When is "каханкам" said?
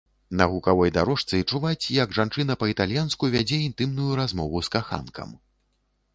4.79-5.29